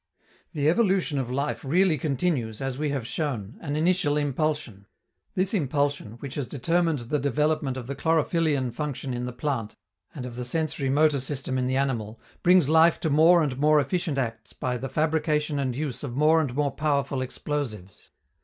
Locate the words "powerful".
16.71-17.21